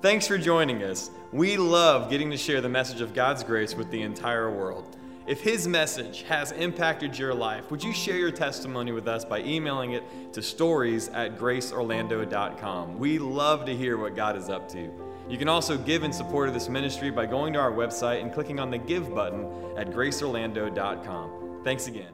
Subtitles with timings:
[0.00, 1.10] Thanks for joining us.
[1.32, 4.96] We love getting to share the message of God's grace with the entire world.
[5.26, 9.40] If His message has impacted your life, would you share your testimony with us by
[9.40, 12.96] emailing it to stories at graceorlando.com?
[12.96, 14.88] We love to hear what God is up to.
[15.28, 18.32] You can also give in support of this ministry by going to our website and
[18.32, 21.62] clicking on the Give button at graceorlando.com.
[21.64, 22.12] Thanks again.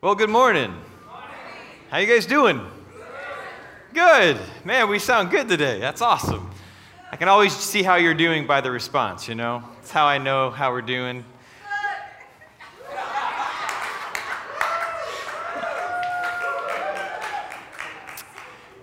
[0.00, 0.74] Well, good morning.
[1.88, 2.66] How you guys doing?
[3.94, 4.38] Good.
[4.64, 5.78] Man, we sound good today.
[5.78, 6.50] That's awesome.
[7.12, 9.62] I can always see how you're doing by the response, you know?
[9.82, 11.26] It's how I know how we're doing.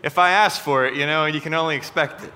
[0.04, 2.32] If I ask for it, you know, you can only expect it.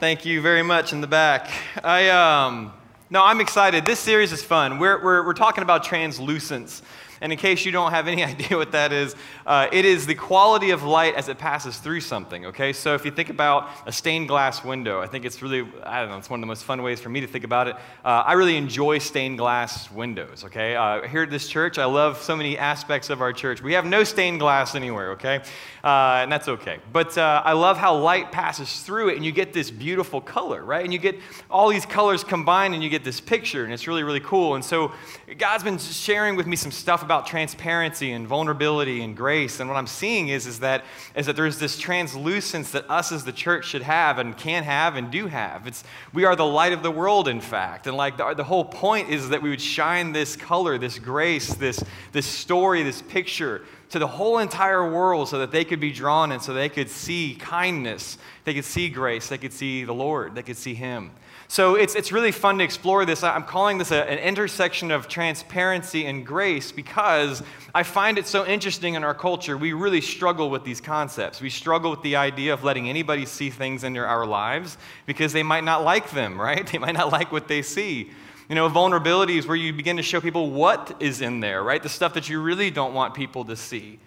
[0.00, 1.48] Thank you very much in the back.
[1.84, 2.72] I, um,
[3.08, 3.86] no, I'm excited.
[3.86, 4.80] This series is fun.
[4.80, 6.82] We're, we're, we're talking about translucence.
[7.22, 9.14] And in case you don't have any idea what that is,
[9.46, 12.72] uh, it is the quality of light as it passes through something, okay?
[12.72, 16.10] So if you think about a stained glass window, I think it's really, I don't
[16.10, 17.76] know, it's one of the most fun ways for me to think about it.
[18.04, 20.74] Uh, I really enjoy stained glass windows, okay?
[20.74, 23.62] Uh, here at this church, I love so many aspects of our church.
[23.62, 25.42] We have no stained glass anywhere, okay?
[25.84, 26.80] Uh, and that's okay.
[26.92, 30.64] But uh, I love how light passes through it and you get this beautiful color,
[30.64, 30.82] right?
[30.82, 34.02] And you get all these colors combined and you get this picture, and it's really,
[34.02, 34.56] really cool.
[34.56, 34.90] And so
[35.38, 39.60] God's been sharing with me some stuff about about transparency and vulnerability and grace.
[39.60, 40.82] And what I'm seeing is, is, that,
[41.14, 44.96] is that there's this translucence that us as the church should have and can have
[44.96, 45.66] and do have.
[45.66, 47.86] It's, we are the light of the world, in fact.
[47.86, 51.52] And like the, the whole point is that we would shine this color, this grace,
[51.52, 53.60] this, this story, this picture
[53.90, 56.88] to the whole entire world so that they could be drawn in, so they could
[56.88, 61.10] see kindness, they could see grace, they could see the Lord, they could see Him.
[61.52, 63.22] So it's, it's really fun to explore this.
[63.22, 67.42] I'm calling this a, an intersection of transparency and grace because
[67.74, 69.58] I find it so interesting in our culture.
[69.58, 71.42] We really struggle with these concepts.
[71.42, 75.42] We struggle with the idea of letting anybody see things into our lives because they
[75.42, 76.66] might not like them, right?
[76.66, 78.10] They might not like what they see.
[78.48, 81.82] You know, vulnerability is where you begin to show people what is in there, right?
[81.82, 83.98] The stuff that you really don't want people to see.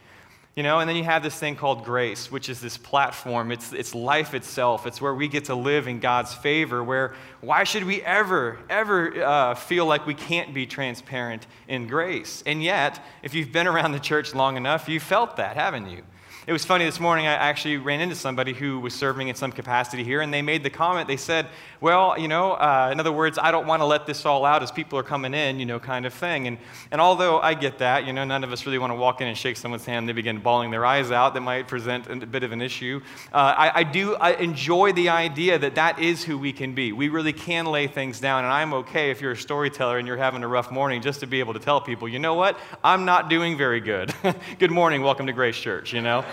[0.56, 3.52] You know, and then you have this thing called grace, which is this platform.
[3.52, 4.88] It's, it's life itself.
[4.88, 9.22] It's where we get to live in God's favor, where why should we ever, ever
[9.22, 12.42] uh, feel like we can't be transparent in grace?
[12.46, 16.04] And yet, if you've been around the church long enough, you've felt that, haven't you?
[16.48, 19.52] It was funny this morning, I actually ran into somebody who was serving in some
[19.52, 21.48] capacity here, and they made the comment, they said,
[21.82, 24.62] Well, you know, uh, in other words, I don't want to let this all out
[24.62, 26.46] as people are coming in, you know, kind of thing.
[26.46, 26.60] And,
[26.92, 29.28] and although I get that, you know, none of us really want to walk in
[29.28, 32.44] and shake someone's hand, they begin bawling their eyes out, that might present a bit
[32.44, 33.02] of an issue.
[33.34, 36.92] Uh, I, I do I enjoy the idea that that is who we can be.
[36.92, 40.16] We really can lay things down, and I'm okay if you're a storyteller and you're
[40.16, 43.04] having a rough morning just to be able to tell people, you know what, I'm
[43.04, 44.14] not doing very good.
[44.60, 46.24] good morning, welcome to Grace Church, you know?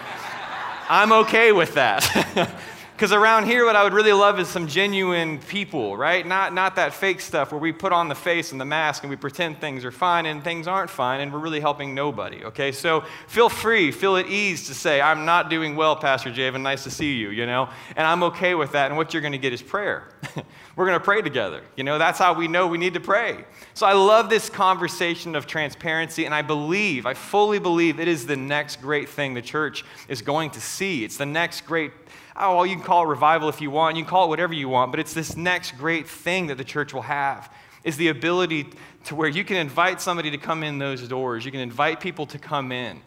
[0.89, 2.51] I'm okay with that.
[3.03, 6.25] Because around here, what I would really love is some genuine people, right?
[6.25, 9.11] Not, not that fake stuff where we put on the face and the mask and
[9.11, 12.71] we pretend things are fine and things aren't fine and we're really helping nobody, okay?
[12.71, 16.85] So feel free, feel at ease to say, I'm not doing well, Pastor Javen, nice
[16.85, 17.69] to see you, you know?
[17.97, 18.87] And I'm okay with that.
[18.87, 20.07] And what you're going to get is prayer.
[20.77, 21.65] we're going to pray together.
[21.75, 23.45] You know, that's how we know we need to pray.
[23.75, 28.27] So I love this conversation of transparency, and I believe, I fully believe it is
[28.27, 31.03] the next great thing the church is going to see.
[31.03, 31.91] It's the next great
[32.37, 34.55] oh, well, you can call it revival if you want, you can call it whatever
[34.55, 37.53] you want, but it's this next great thing that the church will have
[37.85, 38.67] is the ability
[39.05, 41.45] to where you can invite somebody to come in those doors.
[41.45, 43.01] You can invite people to come in.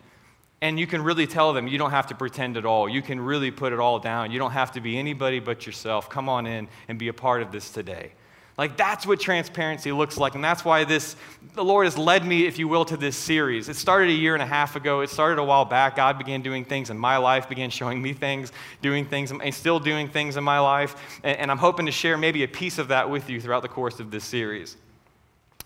[0.61, 2.89] And you can really tell them you don't have to pretend at all.
[2.89, 4.31] You can really put it all down.
[4.31, 6.09] You don't have to be anybody but yourself.
[6.09, 8.13] Come on in and be a part of this today.
[8.57, 10.35] Like that's what transparency looks like.
[10.35, 11.17] And that's why this,
[11.55, 13.67] the Lord has led me, if you will, to this series.
[13.67, 15.01] It started a year and a half ago.
[15.01, 15.97] It started a while back.
[15.97, 19.79] God began doing things in my life, began showing me things, doing things, and still
[19.79, 20.95] doing things in my life.
[21.23, 23.67] And, and I'm hoping to share maybe a piece of that with you throughout the
[23.67, 24.77] course of this series.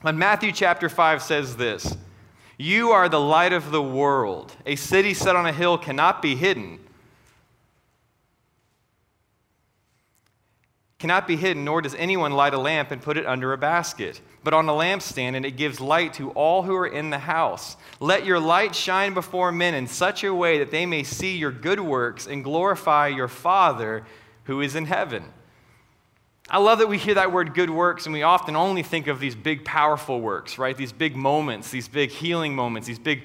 [0.01, 1.95] But Matthew chapter 5 says this
[2.57, 4.55] You are the light of the world.
[4.65, 6.79] A city set on a hill cannot be hidden.
[10.99, 14.19] Cannot be hidden, nor does anyone light a lamp and put it under a basket,
[14.43, 17.77] but on a lampstand, and it gives light to all who are in the house.
[18.01, 21.51] Let your light shine before men in such a way that they may see your
[21.51, 24.05] good works and glorify your Father
[24.43, 25.23] who is in heaven.
[26.49, 29.19] I love that we hear that word good works, and we often only think of
[29.19, 30.75] these big, powerful works, right?
[30.75, 33.23] These big moments, these big healing moments, these big,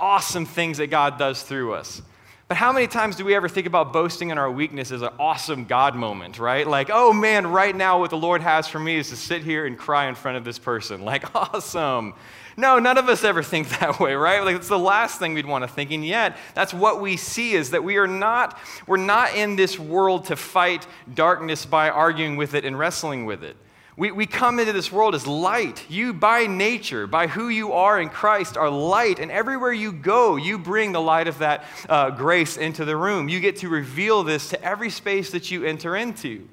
[0.00, 2.02] awesome things that God does through us.
[2.48, 5.10] But how many times do we ever think about boasting in our weakness as an
[5.18, 6.64] awesome God moment, right?
[6.64, 9.66] Like, oh man, right now what the Lord has for me is to sit here
[9.66, 11.04] and cry in front of this person.
[11.04, 12.14] Like, awesome.
[12.56, 14.44] No, none of us ever think that way, right?
[14.44, 15.90] Like it's the last thing we'd want to think.
[15.90, 18.56] And yet, that's what we see is that we are not,
[18.86, 23.42] we're not in this world to fight darkness by arguing with it and wrestling with
[23.42, 23.56] it.
[23.98, 25.82] We, we come into this world as light.
[25.88, 29.18] You, by nature, by who you are in Christ, are light.
[29.18, 33.30] And everywhere you go, you bring the light of that uh, grace into the room.
[33.30, 36.46] You get to reveal this to every space that you enter into.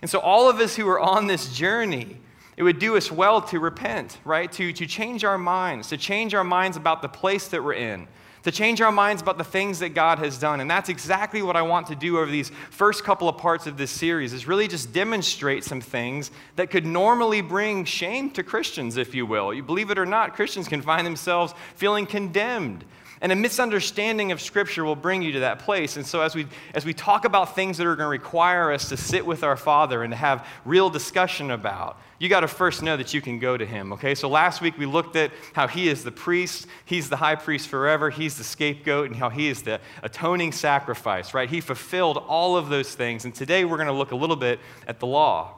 [0.00, 2.16] And so, all of us who are on this journey,
[2.56, 4.50] it would do us well to repent, right?
[4.52, 8.08] To, to change our minds, to change our minds about the place that we're in,
[8.42, 10.60] to change our minds about the things that God has done.
[10.60, 13.76] And that's exactly what I want to do over these first couple of parts of
[13.76, 18.96] this series is really just demonstrate some things that could normally bring shame to Christians,
[18.96, 19.52] if you will.
[19.52, 22.84] You believe it or not, Christians can find themselves feeling condemned.
[23.20, 25.96] And a misunderstanding of Scripture will bring you to that place.
[25.96, 28.88] And so, as we, as we talk about things that are going to require us
[28.90, 32.82] to sit with our Father and to have real discussion about, you got to first
[32.82, 34.14] know that you can go to him, okay?
[34.14, 37.68] So last week we looked at how he is the priest, he's the high priest
[37.68, 41.48] forever, he's the scapegoat, and how he is the atoning sacrifice, right?
[41.48, 43.24] He fulfilled all of those things.
[43.24, 45.54] And today we're going to look a little bit at the law.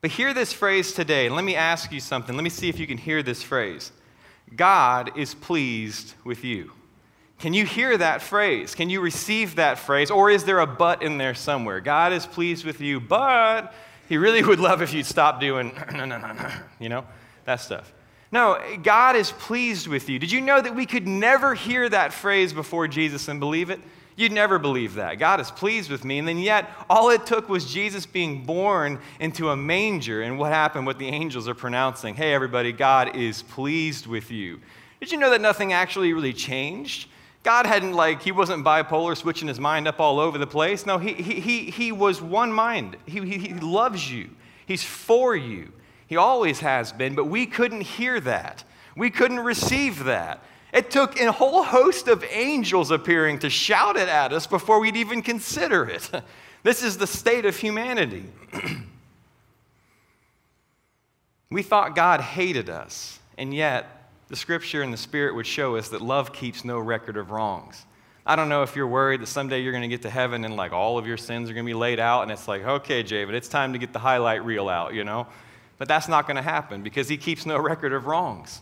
[0.00, 1.28] But hear this phrase today.
[1.28, 2.34] Let me ask you something.
[2.34, 3.92] Let me see if you can hear this phrase
[4.56, 6.72] God is pleased with you.
[7.38, 8.74] Can you hear that phrase?
[8.74, 10.10] Can you receive that phrase?
[10.10, 11.80] Or is there a but in there somewhere?
[11.80, 13.72] God is pleased with you, but
[14.08, 15.72] he really would love if you'd stop doing,
[16.80, 17.06] you know,
[17.46, 17.92] that stuff.
[18.32, 20.18] No, God is pleased with you.
[20.18, 23.80] Did you know that we could never hear that phrase before Jesus and believe it?
[24.14, 25.18] You'd never believe that.
[25.18, 26.18] God is pleased with me.
[26.18, 30.22] And then yet, all it took was Jesus being born into a manger.
[30.22, 30.86] And what happened?
[30.86, 34.60] What the angels are pronouncing hey, everybody, God is pleased with you.
[35.00, 37.08] Did you know that nothing actually really changed?
[37.42, 40.84] God hadn't, like, he wasn't bipolar, switching his mind up all over the place.
[40.84, 42.98] No, he, he, he, he was one mind.
[43.06, 44.28] He, he, he loves you,
[44.66, 45.72] he's for you.
[46.10, 48.64] He always has been, but we couldn't hear that.
[48.96, 50.42] We couldn't receive that.
[50.74, 54.96] It took a whole host of angels appearing to shout it at us before we'd
[54.96, 56.10] even consider it.
[56.62, 58.24] This is the state of humanity.
[61.50, 65.88] we thought God hated us, and yet the scripture and the spirit would show us
[65.88, 67.86] that love keeps no record of wrongs.
[68.26, 70.54] I don't know if you're worried that someday you're going to get to heaven and
[70.54, 73.02] like all of your sins are going to be laid out and it's like, okay,
[73.02, 75.26] David, it's time to get the highlight reel out, you know?
[75.80, 78.60] But that's not going to happen because he keeps no record of wrongs.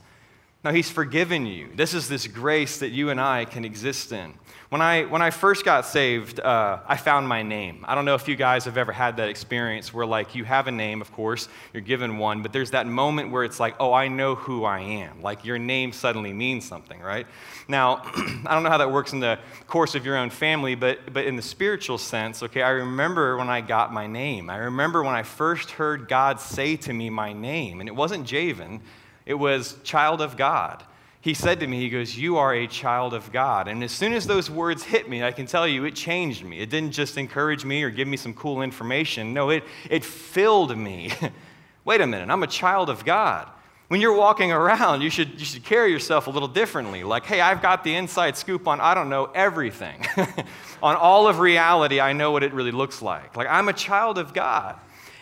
[0.64, 1.68] Now, he's forgiven you.
[1.76, 4.34] This is this grace that you and I can exist in.
[4.70, 7.84] When I, when I first got saved, uh, I found my name.
[7.86, 10.66] I don't know if you guys have ever had that experience where, like, you have
[10.66, 13.92] a name, of course, you're given one, but there's that moment where it's like, oh,
[13.92, 15.22] I know who I am.
[15.22, 17.28] Like, your name suddenly means something, right?
[17.68, 18.02] Now,
[18.44, 19.38] I don't know how that works in the
[19.68, 23.48] course of your own family, but, but in the spiritual sense, okay, I remember when
[23.48, 24.50] I got my name.
[24.50, 28.26] I remember when I first heard God say to me my name, and it wasn't
[28.26, 28.80] Javen,
[29.28, 30.82] it was child of God
[31.20, 33.68] he said to me, He goes, You are a child of God.
[33.68, 36.60] And as soon as those words hit me, I can tell you it changed me.
[36.60, 39.34] It didn't just encourage me or give me some cool information.
[39.34, 41.12] No, it, it filled me.
[41.84, 43.48] Wait a minute, I'm a child of God.
[43.88, 47.04] When you're walking around, you should, you should carry yourself a little differently.
[47.04, 50.06] Like, hey, I've got the inside scoop on, I don't know, everything.
[50.82, 53.34] on all of reality, I know what it really looks like.
[53.34, 54.78] Like, I'm a child of God.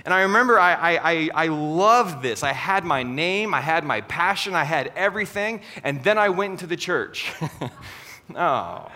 [0.07, 2.45] And I remember I, I, I, loved this.
[2.45, 6.53] I had my name, I had my passion, I had everything, and then I went
[6.53, 7.33] into the church.
[8.37, 8.89] oh.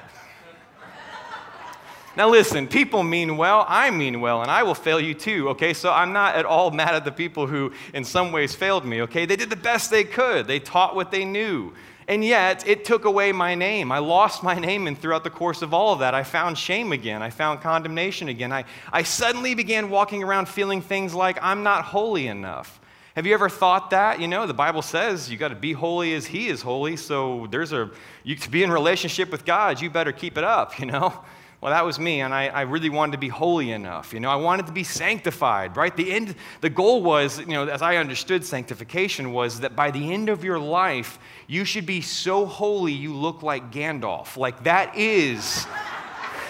[2.17, 5.75] Now, listen, people mean well, I mean well, and I will fail you too, okay?
[5.75, 9.03] So I'm not at all mad at the people who, in some ways, failed me,
[9.03, 9.27] okay?
[9.27, 11.73] They did the best they could, they taught what they knew.
[12.11, 13.93] And yet, it took away my name.
[13.93, 16.91] I lost my name, and throughout the course of all of that, I found shame
[16.91, 17.23] again.
[17.23, 18.53] I found condemnation again.
[18.53, 22.81] I, I suddenly began walking around feeling things like I'm not holy enough.
[23.15, 24.21] Have you ever thought that?
[24.21, 26.97] You know, the Bible says you got to be holy as He is holy.
[26.97, 27.89] So there's a,
[28.25, 31.17] you, to be in relationship with God, you better keep it up, you know?
[31.61, 34.15] Well, that was me, and I, I, really wanted to be holy enough.
[34.15, 35.95] You know, I wanted to be sanctified, right?
[35.95, 40.11] The end, the goal was, you know, as I understood sanctification, was that by the
[40.11, 44.39] end of your life, you should be so holy you look like Gandalf.
[44.39, 45.67] Like that is.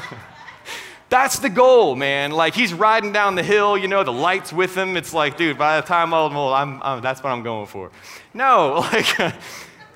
[1.09, 2.31] That's the goal, man.
[2.31, 4.97] Like he's riding down the hill, you know, the lights with him.
[4.97, 7.91] It's like, dude, by the time I'm old, I'm, I'm that's what I'm going for.
[8.33, 9.35] No, like.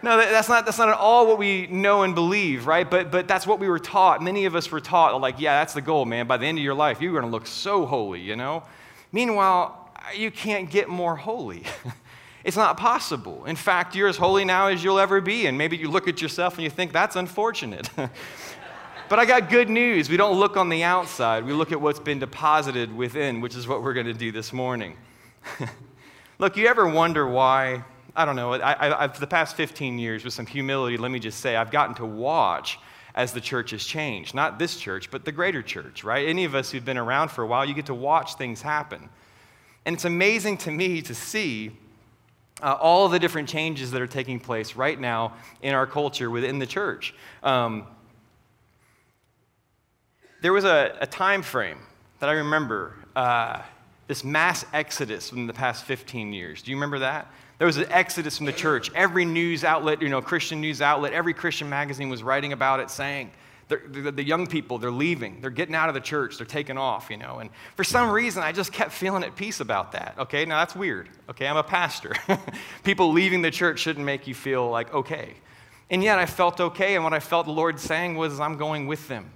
[0.04, 2.90] No, that's not, that's not at all what we know and believe, right?
[2.90, 4.22] But, but that's what we were taught.
[4.24, 6.26] Many of us were taught, like, yeah, that's the goal, man.
[6.26, 8.64] By the end of your life, you're going to look so holy, you know?
[9.12, 11.64] Meanwhile, you can't get more holy.
[12.44, 13.46] it's not possible.
[13.46, 15.46] In fact, you're as holy now as you'll ever be.
[15.46, 17.90] And maybe you look at yourself and you think, that's unfortunate.
[19.12, 20.10] But I got good news.
[20.10, 23.68] We don't look on the outside, we look at what's been deposited within, which is
[23.68, 24.96] what we're going to do this morning.
[26.40, 27.84] look, you ever wonder why?
[28.16, 28.54] I don't know.
[28.54, 31.96] I, I, the past 15 years, with some humility, let me just say, I've gotten
[31.96, 32.80] to watch
[33.16, 34.34] as the church has changed.
[34.34, 36.28] Not this church, but the greater church, right?
[36.28, 39.10] Any of us who've been around for a while, you get to watch things happen.
[39.86, 41.72] And it's amazing to me to see
[42.62, 46.60] uh, all the different changes that are taking place right now in our culture within
[46.60, 47.14] the church.
[47.44, 47.88] Um,
[50.42, 51.80] there was a, a, time frame
[52.20, 53.62] that I remember uh,
[54.08, 56.62] this mass exodus in the past 15 years.
[56.62, 57.32] Do you remember that?
[57.58, 58.92] There was an exodus from the church.
[58.96, 62.90] Every news outlet, you know, Christian news outlet, every Christian magazine was writing about it,
[62.90, 63.32] saying,
[63.72, 65.40] the, the young people, they're leaving.
[65.42, 66.38] They're getting out of the church.
[66.38, 67.40] They're taking off, you know.
[67.40, 70.16] And for some reason, I just kept feeling at peace about that.
[70.18, 71.10] Okay, now that's weird.
[71.30, 72.14] Okay, I'm a pastor.
[72.84, 75.36] people leaving the church shouldn't make you feel like okay.
[75.90, 76.96] And yet I felt okay.
[76.96, 79.32] And what I felt the Lord saying was, I'm going with them.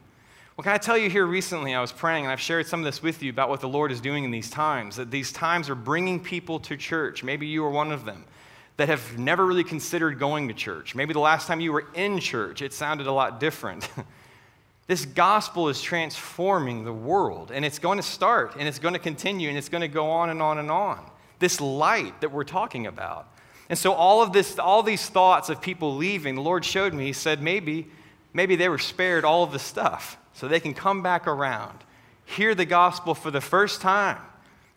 [0.56, 2.86] Well, can I tell you here recently, I was praying and I've shared some of
[2.86, 5.70] this with you about what the Lord is doing in these times, that these times
[5.70, 7.26] are bringing people to church.
[7.26, 8.24] Maybe you are one of them
[8.78, 10.96] that have never really considered going to church.
[10.96, 13.90] Maybe the last time you were in church, it sounded a lot different.
[14.88, 19.00] This gospel is transforming the world, and it's going to start, and it's going to
[19.00, 21.10] continue, and it's going to go on and on and on.
[21.40, 23.28] This light that we're talking about.
[23.68, 27.06] And so all of this, all these thoughts of people leaving, the Lord showed me,
[27.06, 27.88] He said, maybe,
[28.32, 31.80] maybe they were spared all of the stuff so they can come back around,
[32.26, 34.20] hear the gospel for the first time,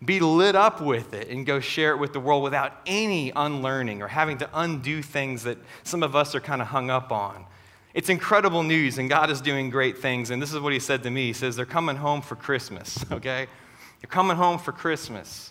[0.02, 4.00] be lit up with it, and go share it with the world without any unlearning
[4.00, 7.44] or having to undo things that some of us are kind of hung up on.
[7.92, 10.30] It's incredible news, and God is doing great things.
[10.30, 13.04] And this is what He said to me He says, They're coming home for Christmas,
[13.12, 13.48] okay?
[14.00, 15.50] They're coming home for Christmas.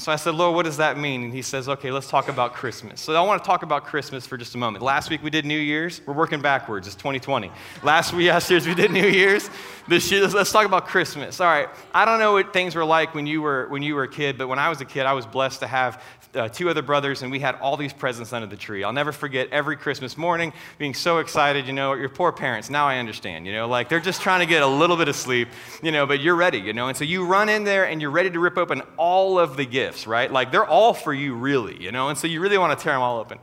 [0.00, 1.24] So I said, Lord, what does that mean?
[1.24, 3.00] And he says, okay, let's talk about Christmas.
[3.00, 4.84] So I want to talk about Christmas for just a moment.
[4.84, 6.00] Last week we did New Year's.
[6.06, 6.86] We're working backwards.
[6.86, 7.50] It's 2020.
[7.82, 9.50] Last week, last year's we did New Year's.
[9.88, 11.40] This year, let's talk about Christmas.
[11.40, 11.68] All right.
[11.92, 14.38] I don't know what things were like when you were when you were a kid,
[14.38, 16.00] but when I was a kid, I was blessed to have
[16.34, 18.84] uh, two other brothers, and we had all these presents under the tree.
[18.84, 21.66] I'll never forget every Christmas morning being so excited.
[21.66, 22.70] You know, your poor parents.
[22.70, 23.46] Now I understand.
[23.46, 25.48] You know, like they're just trying to get a little bit of sleep.
[25.82, 26.58] You know, but you're ready.
[26.58, 29.38] You know, and so you run in there and you're ready to rip open all
[29.38, 30.30] of the gifts, right?
[30.30, 31.80] Like they're all for you, really.
[31.82, 33.38] You know, and so you really want to tear them all open.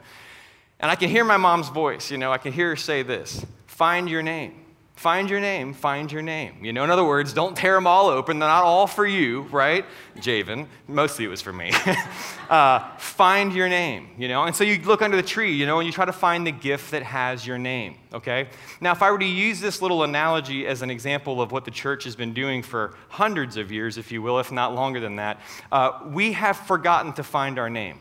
[0.80, 2.12] And I can hear my mom's voice.
[2.12, 4.65] You know, I can hear her say this: "Find your name."
[4.96, 6.64] Find your name, find your name.
[6.64, 8.40] You know, in other words, don't tear them all open.
[8.40, 9.86] They're not all for you, right?
[10.16, 11.74] Javen, mostly it was for me.
[12.50, 14.44] uh, find your name, you know?
[14.44, 16.52] And so you look under the tree, you know, and you try to find the
[16.52, 18.48] gift that has your name, okay?
[18.80, 21.72] Now, if I were to use this little analogy as an example of what the
[21.72, 25.18] church has been doing for hundreds of years, if you will, if not longer than
[25.18, 25.42] that,
[25.74, 28.00] uh, we have forgotten to find our name.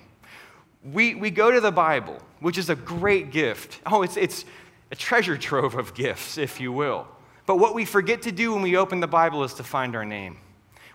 [0.84, 3.80] We, we go to the Bible, which is a great gift.
[3.84, 4.44] Oh, it's, it's
[4.90, 7.06] a treasure trove of gifts, if you will.
[7.46, 10.04] But what we forget to do when we open the Bible is to find our
[10.04, 10.38] name.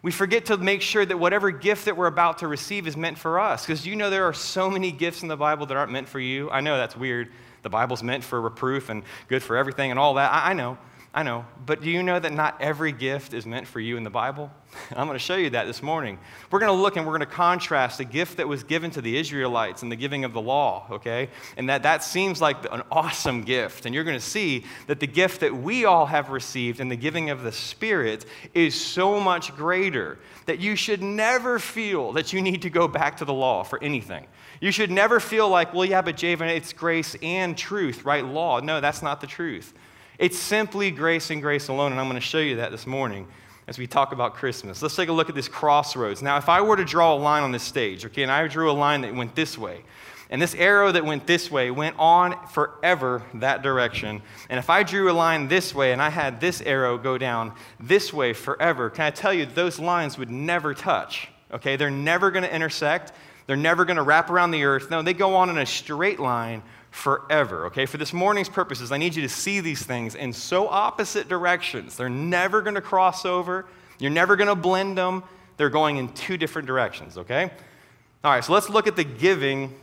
[0.01, 3.17] We forget to make sure that whatever gift that we're about to receive is meant
[3.17, 3.65] for us.
[3.65, 6.19] Because you know there are so many gifts in the Bible that aren't meant for
[6.19, 6.49] you.
[6.49, 7.29] I know that's weird.
[7.63, 10.31] The Bible's meant for reproof and good for everything and all that.
[10.31, 10.77] I, know.
[11.11, 14.03] I know, but do you know that not every gift is meant for you in
[14.03, 14.51] the Bible?
[14.91, 16.19] I'm going to show you that this morning.
[16.51, 19.01] We're going to look and we're going to contrast the gift that was given to
[19.01, 21.29] the Israelites and the giving of the law, okay?
[21.57, 23.87] And that that seems like an awesome gift.
[23.87, 26.95] And you're going to see that the gift that we all have received in the
[26.95, 32.41] giving of the Spirit is so much greater that you should never feel that you
[32.43, 34.27] need to go back to the law for anything.
[34.61, 38.23] You should never feel like, well, yeah, but Javen, it's grace and truth, right?
[38.23, 38.59] Law.
[38.59, 39.73] No, that's not the truth.
[40.19, 43.25] It's simply grace and grace alone, and I'm going to show you that this morning
[43.69, 44.81] as we talk about Christmas.
[44.81, 46.21] Let's take a look at this crossroads.
[46.21, 48.69] Now, if I were to draw a line on this stage, okay, and I drew
[48.69, 49.81] a line that went this way,
[50.29, 54.21] and this arrow that went this way went on forever that direction.
[54.49, 57.53] And if I drew a line this way and I had this arrow go down
[57.79, 61.29] this way forever, can I tell you those lines would never touch?
[61.53, 63.13] Okay, they're never going to intersect.
[63.47, 64.91] They're never going to wrap around the earth.
[64.91, 66.61] No, they go on in a straight line
[66.91, 67.65] forever.
[67.67, 71.29] Okay, for this morning's purposes, I need you to see these things in so opposite
[71.29, 71.95] directions.
[71.95, 73.65] They're never going to cross over,
[73.99, 75.23] you're never going to blend them.
[75.57, 77.51] They're going in two different directions, okay?
[78.23, 79.75] All right, so let's look at the giving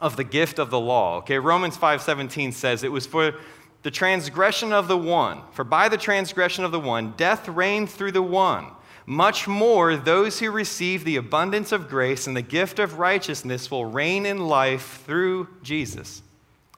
[0.00, 1.18] of the gift of the law.
[1.18, 3.34] Okay, Romans 5:17 says it was for
[3.82, 8.12] the transgression of the one, for by the transgression of the one death reigned through
[8.12, 8.66] the one.
[9.06, 13.84] Much more, those who receive the abundance of grace and the gift of righteousness will
[13.84, 16.22] reign in life through Jesus.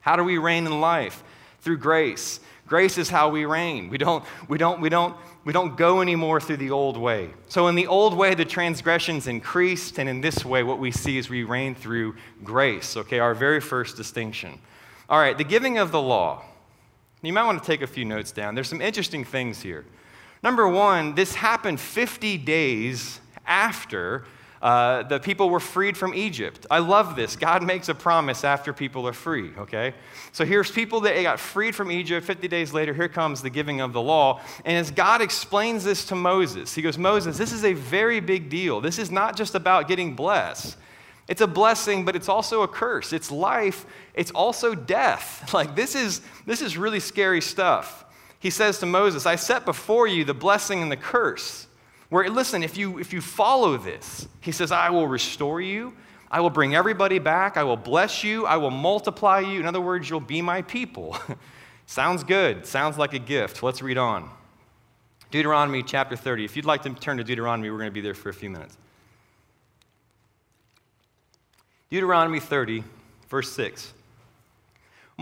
[0.00, 1.22] How do we reign in life?
[1.60, 2.40] Through grace.
[2.66, 3.90] Grace is how we reign.
[3.90, 7.30] We don't, we don't, we don't, we don't go anymore through the old way.
[7.48, 11.18] So, in the old way, the transgressions increased, and in this way, what we see
[11.18, 12.14] is we reign through
[12.44, 12.96] grace.
[12.96, 14.58] Okay, our very first distinction.
[15.08, 16.44] All right, the giving of the law.
[17.22, 18.54] You might want to take a few notes down.
[18.54, 19.84] There's some interesting things here.
[20.42, 24.24] Number one, this happened 50 days after
[24.62, 26.66] uh, the people were freed from Egypt.
[26.70, 27.34] I love this.
[27.34, 29.92] God makes a promise after people are free, okay?
[30.30, 32.24] So here's people that got freed from Egypt.
[32.24, 34.40] 50 days later, here comes the giving of the law.
[34.64, 38.48] And as God explains this to Moses, he goes, Moses, this is a very big
[38.48, 38.80] deal.
[38.80, 40.76] This is not just about getting blessed.
[41.26, 43.12] It's a blessing, but it's also a curse.
[43.12, 43.84] It's life,
[44.14, 45.52] it's also death.
[45.54, 48.04] Like this is this is really scary stuff.
[48.42, 51.68] He says to Moses, I set before you the blessing and the curse.
[52.08, 55.92] Where, listen, if you, if you follow this, he says, I will restore you.
[56.28, 57.56] I will bring everybody back.
[57.56, 58.44] I will bless you.
[58.44, 59.60] I will multiply you.
[59.60, 61.16] In other words, you'll be my people.
[61.86, 62.66] Sounds good.
[62.66, 63.62] Sounds like a gift.
[63.62, 64.28] Let's read on.
[65.30, 66.44] Deuteronomy chapter 30.
[66.44, 68.50] If you'd like to turn to Deuteronomy, we're going to be there for a few
[68.50, 68.76] minutes.
[71.90, 72.82] Deuteronomy 30,
[73.28, 73.92] verse 6.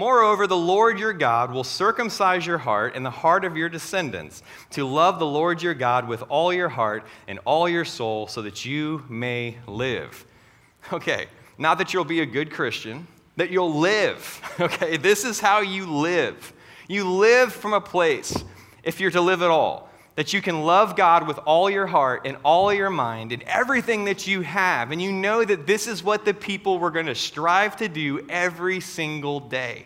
[0.00, 4.42] Moreover, the Lord your God will circumcise your heart and the heart of your descendants
[4.70, 8.40] to love the Lord your God with all your heart and all your soul so
[8.40, 10.24] that you may live.
[10.90, 11.26] Okay,
[11.58, 14.40] not that you'll be a good Christian, that you'll live.
[14.60, 16.50] Okay, this is how you live.
[16.88, 18.34] You live from a place,
[18.82, 22.22] if you're to live at all, that you can love God with all your heart
[22.24, 24.92] and all your mind and everything that you have.
[24.92, 28.26] And you know that this is what the people were going to strive to do
[28.30, 29.84] every single day.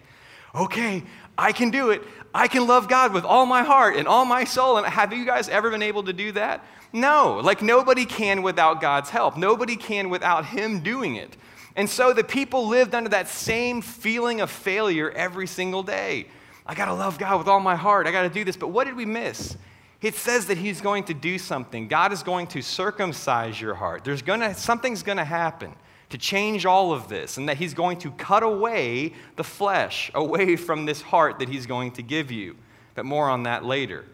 [0.54, 1.02] Okay,
[1.37, 2.02] I can do it.
[2.34, 4.76] I can love God with all my heart and all my soul.
[4.76, 6.64] And have you guys ever been able to do that?
[6.92, 7.40] No.
[7.42, 9.37] Like nobody can without God's help.
[9.37, 11.37] Nobody can without Him doing it.
[11.76, 16.26] And so the people lived under that same feeling of failure every single day.
[16.66, 18.06] I got to love God with all my heart.
[18.06, 18.56] I got to do this.
[18.56, 19.56] But what did we miss?
[20.04, 21.88] it says that he's going to do something.
[21.88, 24.04] God is going to circumcise your heart.
[24.04, 25.75] There's going to something's going to happen
[26.14, 30.54] to change all of this and that he's going to cut away the flesh away
[30.54, 32.54] from this heart that he's going to give you.
[32.94, 34.04] But more on that later.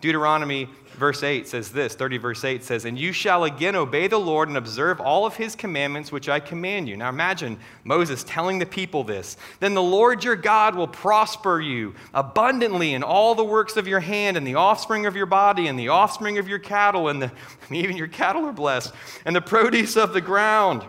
[0.00, 4.18] Deuteronomy verse 8 says this 30 verse 8 says, And you shall again obey the
[4.18, 6.96] Lord and observe all of his commandments which I command you.
[6.96, 9.36] Now imagine Moses telling the people this.
[9.60, 14.00] Then the Lord your God will prosper you abundantly in all the works of your
[14.00, 17.32] hand, and the offspring of your body, and the offspring of your cattle, and the,
[17.70, 18.94] even your cattle are blessed,
[19.26, 20.82] and the produce of the ground.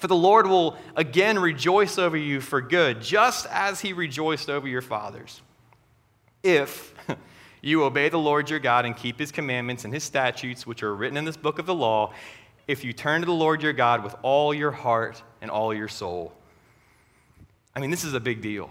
[0.00, 4.66] For the Lord will again rejoice over you for good, just as he rejoiced over
[4.66, 5.42] your fathers.
[6.42, 6.94] If
[7.60, 10.94] you obey the Lord your God and keep his commandments and his statutes, which are
[10.94, 12.14] written in this book of the law,
[12.66, 15.88] if you turn to the Lord your God with all your heart and all your
[15.88, 16.32] soul.
[17.76, 18.70] I mean, this is a big deal.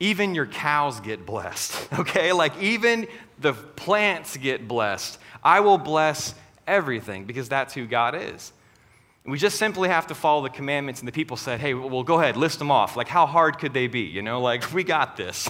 [0.00, 2.32] Even your cows get blessed, okay?
[2.32, 3.06] Like, even
[3.38, 5.18] the plants get blessed.
[5.44, 6.34] I will bless
[6.66, 8.54] everything because that's who God is.
[9.24, 12.18] We just simply have to follow the commandments, and the people said, hey, well, go
[12.18, 12.96] ahead, list them off.
[12.96, 14.00] Like, how hard could they be?
[14.00, 15.48] You know, like, we got this.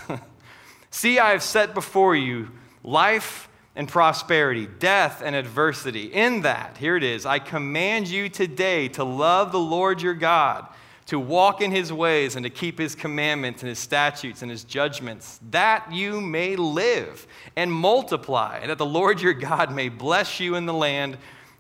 [0.91, 2.51] See, I have set before you
[2.85, 6.13] life and prosperity, death and adversity.
[6.13, 10.67] In that, here it is I command you today to love the Lord your God,
[11.07, 14.65] to walk in his ways, and to keep his commandments and his statutes and his
[14.65, 20.41] judgments, that you may live and multiply, and that the Lord your God may bless
[20.41, 21.17] you in the land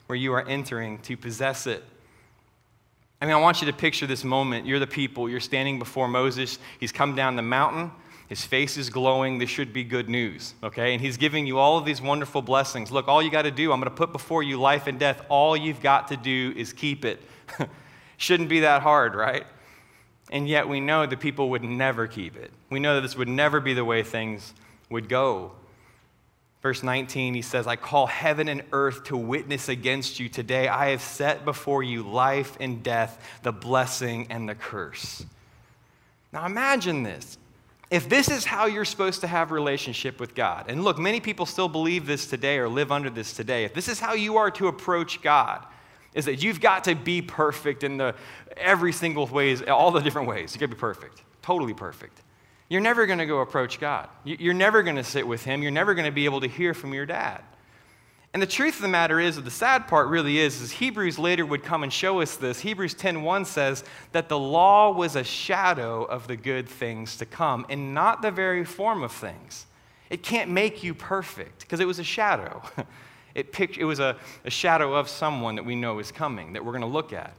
[0.08, 1.82] where you are entering to possess it.
[3.22, 4.66] I mean, I want you to picture this moment.
[4.66, 6.58] You're the people, you're standing before Moses.
[6.80, 7.92] He's come down the mountain.
[8.26, 9.38] His face is glowing.
[9.38, 10.92] This should be good news, okay?
[10.92, 12.90] And he's giving you all of these wonderful blessings.
[12.90, 15.24] Look, all you got to do, I'm going to put before you life and death.
[15.28, 17.22] All you've got to do is keep it.
[18.16, 19.46] Shouldn't be that hard, right?
[20.32, 22.50] And yet we know the people would never keep it.
[22.70, 24.52] We know that this would never be the way things
[24.90, 25.52] would go.
[26.62, 30.68] Verse 19, he says, I call heaven and earth to witness against you today.
[30.68, 35.26] I have set before you life and death, the blessing and the curse.
[36.32, 37.36] Now imagine this
[37.90, 41.44] if this is how you're supposed to have relationship with God, and look, many people
[41.44, 43.64] still believe this today or live under this today.
[43.64, 45.66] If this is how you are to approach God,
[46.14, 48.14] is that you've got to be perfect in the
[48.56, 50.54] every single ways, all the different ways.
[50.54, 52.21] You got to be perfect, totally perfect.
[52.72, 54.08] You're never going to go approach God.
[54.24, 55.60] You're never going to sit with Him.
[55.60, 57.42] You're never going to be able to hear from your dad.
[58.32, 61.18] And the truth of the matter is, or the sad part really is, is Hebrews
[61.18, 62.60] later would come and show us this.
[62.60, 67.66] Hebrews 10.1 says that the law was a shadow of the good things to come
[67.68, 69.66] and not the very form of things.
[70.08, 72.62] It can't make you perfect because it was a shadow.
[73.34, 76.62] It, picked, it was a, a shadow of someone that we know is coming that
[76.62, 77.32] we're going to look at.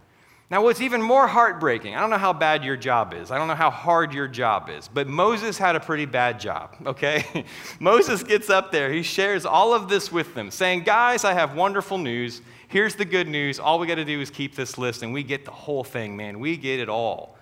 [0.52, 3.32] Now, what's even more heartbreaking, I don't know how bad your job is.
[3.32, 6.76] I don't know how hard your job is, but Moses had a pretty bad job,
[6.86, 7.46] okay?
[7.80, 11.56] Moses gets up there, he shares all of this with them, saying, Guys, I have
[11.56, 12.42] wonderful news.
[12.68, 13.60] Here's the good news.
[13.60, 16.16] All we got to do is keep this list, and we get the whole thing,
[16.16, 16.40] man.
[16.40, 17.38] We get it all.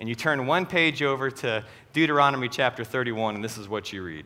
[0.00, 4.02] and you turn one page over to Deuteronomy chapter 31, and this is what you
[4.02, 4.24] read.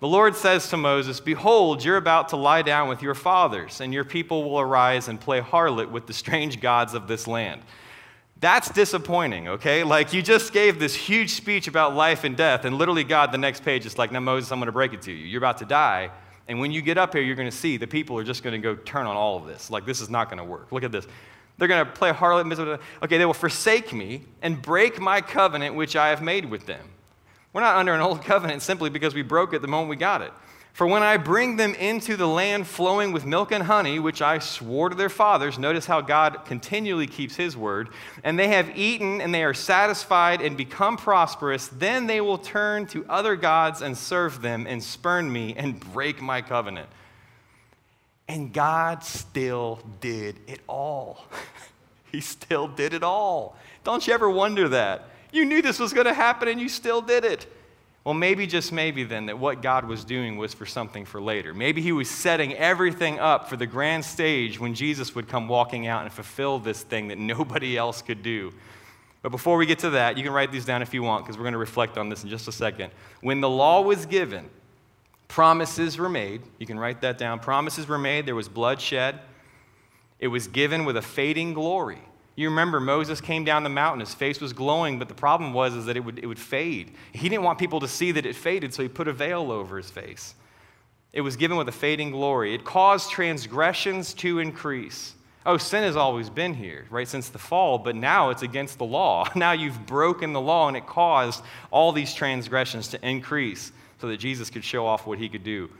[0.00, 3.94] The Lord says to Moses, Behold, you're about to lie down with your fathers, and
[3.94, 7.62] your people will arise and play harlot with the strange gods of this land.
[8.40, 9.84] That's disappointing, okay?
[9.84, 13.38] Like you just gave this huge speech about life and death, and literally, God, the
[13.38, 15.26] next page is like, Now, Moses, I'm going to break it to you.
[15.26, 16.10] You're about to die.
[16.46, 18.52] And when you get up here, you're going to see the people are just going
[18.52, 19.70] to go turn on all of this.
[19.70, 20.72] Like, this is not going to work.
[20.72, 21.06] Look at this.
[21.56, 22.80] They're going to play harlot.
[23.02, 26.86] Okay, they will forsake me and break my covenant which I have made with them.
[27.54, 30.20] We're not under an old covenant simply because we broke it the moment we got
[30.20, 30.32] it.
[30.74, 34.40] For when I bring them into the land flowing with milk and honey, which I
[34.40, 37.90] swore to their fathers, notice how God continually keeps his word,
[38.24, 42.88] and they have eaten and they are satisfied and become prosperous, then they will turn
[42.88, 46.88] to other gods and serve them and spurn me and break my covenant.
[48.26, 51.24] And God still did it all.
[52.10, 53.56] he still did it all.
[53.84, 55.08] Don't you ever wonder that?
[55.34, 57.46] You knew this was going to happen and you still did it.
[58.04, 61.52] Well, maybe, just maybe then, that what God was doing was for something for later.
[61.54, 65.86] Maybe He was setting everything up for the grand stage when Jesus would come walking
[65.86, 68.52] out and fulfill this thing that nobody else could do.
[69.22, 71.38] But before we get to that, you can write these down if you want, because
[71.38, 72.92] we're going to reflect on this in just a second.
[73.22, 74.50] When the law was given,
[75.26, 76.42] promises were made.
[76.58, 77.40] You can write that down.
[77.40, 79.18] Promises were made, there was bloodshed.
[80.20, 82.02] It was given with a fading glory.
[82.36, 85.74] You remember Moses came down the mountain, his face was glowing, but the problem was
[85.74, 86.92] is that it would, it would fade.
[87.12, 89.76] He didn't want people to see that it faded, so he put a veil over
[89.76, 90.34] his face.
[91.12, 92.54] It was given with a fading glory.
[92.54, 95.14] It caused transgressions to increase.
[95.46, 98.84] Oh, sin has always been here, right, since the fall, but now it's against the
[98.84, 99.28] law.
[99.36, 103.70] Now you've broken the law, and it caused all these transgressions to increase
[104.00, 105.70] so that Jesus could show off what he could do.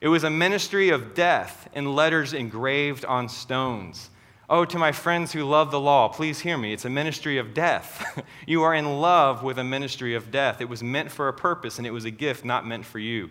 [0.00, 4.10] It was a ministry of death in letters engraved on stones.
[4.52, 6.72] Oh, to my friends who love the law, please hear me.
[6.72, 8.20] It's a ministry of death.
[8.48, 10.60] you are in love with a ministry of death.
[10.60, 13.30] It was meant for a purpose, and it was a gift not meant for you.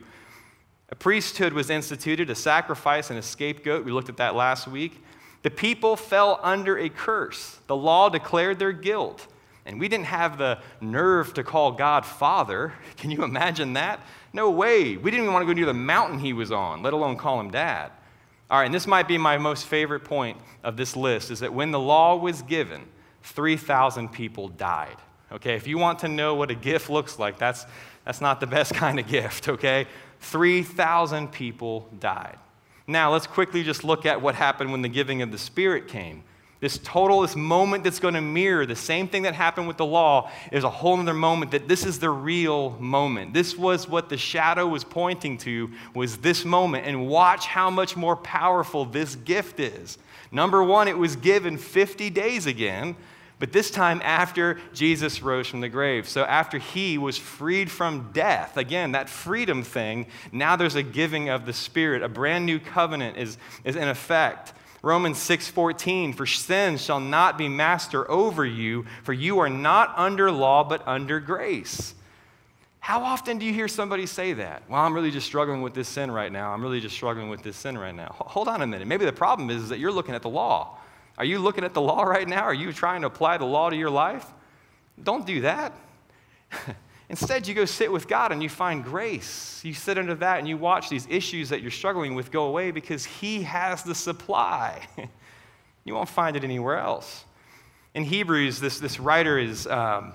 [0.88, 3.84] A priesthood was instituted, a sacrifice and a scapegoat.
[3.84, 5.04] We looked at that last week.
[5.42, 7.60] The people fell under a curse.
[7.68, 9.28] The law declared their guilt.
[9.66, 12.72] And we didn't have the nerve to call God Father.
[12.96, 14.00] Can you imagine that?
[14.32, 14.96] No way.
[14.96, 17.42] We didn't even want to go near the mountain he was on, let alone call
[17.42, 17.92] him Dad.
[18.50, 21.54] All right, and this might be my most favorite point of this list is that
[21.54, 22.82] when the law was given,
[23.24, 24.98] 3,000 people died.
[25.32, 27.66] Okay, if you want to know what a gift looks like, that's,
[28.06, 29.86] that's not the best kind of gift, okay?
[30.22, 32.38] 3,000 people died.
[32.88, 36.24] Now, let's quickly just look at what happened when the giving of the Spirit came.
[36.60, 39.86] This total, this moment that's going to mirror the same thing that happened with the
[39.86, 43.34] law is a whole other moment that this is the real moment.
[43.34, 46.86] This was what the shadow was pointing to, was this moment.
[46.86, 49.98] And watch how much more powerful this gift is.
[50.34, 52.98] Number one, it was given 50 days again,
[53.40, 56.10] but this time after Jesus rose from the grave.
[56.10, 61.30] So after he was freed from death, again, that freedom thing, now there's a giving
[61.30, 62.04] of the Spirit.
[62.04, 64.52] A brand new covenant is, is in effect.
[64.82, 70.32] Romans 6:14 For sin shall not be master over you for you are not under
[70.32, 71.96] law but under grace.
[72.80, 74.64] How often do you hear somebody say that?
[74.70, 76.54] Well, I'm really just struggling with this sin right now.
[76.54, 78.16] I'm really just struggling with this sin right now.
[78.20, 78.88] Hold on a minute.
[78.88, 80.78] Maybe the problem is that you're looking at the law.
[81.18, 82.44] Are you looking at the law right now?
[82.44, 84.26] Are you trying to apply the law to your life?
[85.04, 85.74] Don't do that.
[87.10, 89.62] Instead, you go sit with God and you find grace.
[89.64, 92.70] You sit under that and you watch these issues that you're struggling with go away
[92.70, 94.88] because He has the supply.
[95.86, 97.26] you won't find it anywhere else.
[97.96, 100.14] In Hebrews, this, this writer is um,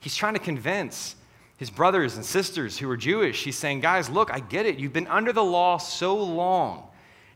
[0.00, 1.14] he's trying to convince
[1.56, 3.44] his brothers and sisters who are Jewish.
[3.44, 4.78] He's saying, guys, look, I get it.
[4.78, 6.88] You've been under the law so long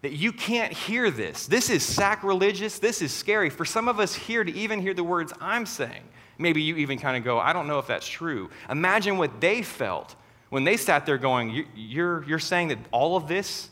[0.03, 1.47] that you can't hear this.
[1.47, 2.79] This is sacrilegious.
[2.79, 3.49] This is scary.
[3.49, 6.03] For some of us here to even hear the words I'm saying,
[6.41, 8.51] maybe you even kind of go, I don't know if that's true.
[8.69, 10.17] Imagine what they felt
[10.49, 13.71] when they sat there going, You're, you're saying that all of this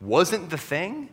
[0.00, 1.10] wasn't the thing?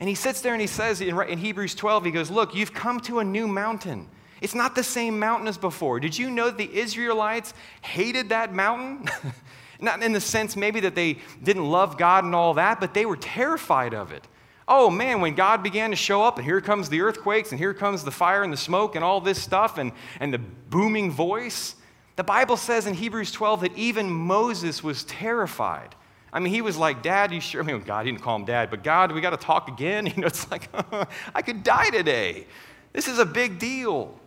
[0.00, 3.00] And he sits there and he says in Hebrews 12, he goes, Look, you've come
[3.00, 4.08] to a new mountain.
[4.40, 6.00] It's not the same mountain as before.
[6.00, 9.08] Did you know the Israelites hated that mountain?
[9.80, 13.06] not in the sense maybe that they didn't love God and all that, but they
[13.06, 14.26] were terrified of it.
[14.66, 17.74] Oh man, when God began to show up, and here comes the earthquakes, and here
[17.74, 21.76] comes the fire and the smoke, and all this stuff, and, and the booming voice,
[22.16, 25.94] the Bible says in Hebrews 12 that even Moses was terrified.
[26.32, 27.62] I mean, he was like, Dad, you sure?
[27.62, 30.06] I mean, God didn't call him Dad, but God, we got to talk again.
[30.14, 30.68] You know, it's like,
[31.34, 32.46] I could die today.
[32.92, 34.18] This is a big deal.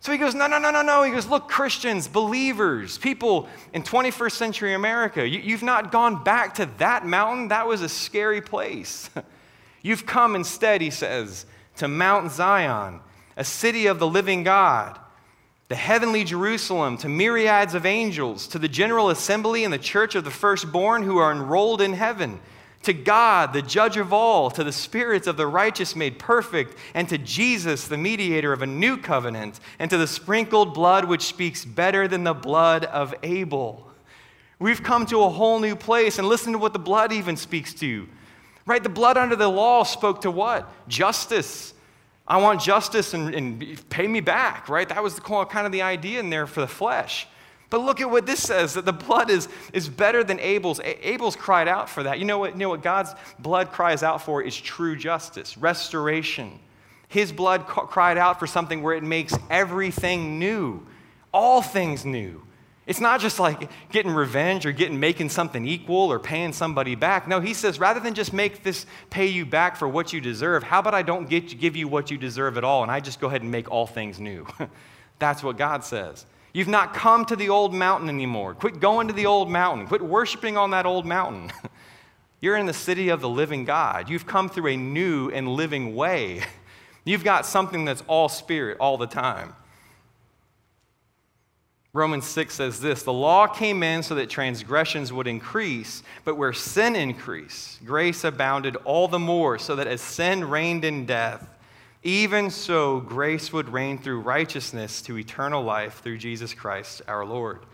[0.00, 1.02] So he goes, No, no, no, no, no.
[1.02, 6.54] He goes, Look, Christians, believers, people in 21st century America, you, you've not gone back
[6.54, 7.48] to that mountain.
[7.48, 9.10] That was a scary place.
[9.82, 13.00] You've come instead, he says, to Mount Zion,
[13.36, 14.98] a city of the living God.
[15.68, 20.24] the heavenly Jerusalem, to myriads of angels, to the general assembly and the church of
[20.24, 22.40] the firstborn who are enrolled in heaven,
[22.84, 27.08] to God, the judge of all, to the spirits of the righteous made perfect, and
[27.08, 31.64] to Jesus, the mediator of a new covenant, and to the sprinkled blood which speaks
[31.64, 33.90] better than the blood of Abel.
[34.58, 37.74] We've come to a whole new place, and listen to what the blood even speaks
[37.74, 38.08] to.
[38.68, 38.82] Right?
[38.82, 40.70] The blood under the law spoke to what?
[40.86, 41.74] Justice
[42.28, 44.86] I want justice and, and pay me back, right?
[44.86, 47.26] That was the, kind of the idea in there for the flesh.
[47.70, 50.78] But look at what this says that the blood is, is better than Abel's.
[50.84, 52.18] Abel's cried out for that.
[52.18, 56.58] You know, what, you know what God's blood cries out for is true justice, restoration.
[57.08, 60.86] His blood cried out for something where it makes everything new,
[61.32, 62.42] all things new.
[62.88, 67.28] It's not just like getting revenge or getting making something equal or paying somebody back.
[67.28, 70.62] No, he says rather than just make this pay you back for what you deserve,
[70.62, 73.20] how about I don't get, give you what you deserve at all and I just
[73.20, 74.46] go ahead and make all things new?
[75.18, 76.24] That's what God says.
[76.54, 78.54] You've not come to the old mountain anymore.
[78.54, 79.86] Quit going to the old mountain.
[79.86, 81.52] Quit worshiping on that old mountain.
[82.40, 84.08] You're in the city of the living God.
[84.08, 86.42] You've come through a new and living way.
[87.04, 89.54] You've got something that's all spirit all the time.
[91.98, 96.52] Romans 6 says this The law came in so that transgressions would increase, but where
[96.52, 101.48] sin increased, grace abounded all the more, so that as sin reigned in death,
[102.02, 107.66] even so grace would reign through righteousness to eternal life through Jesus Christ our Lord.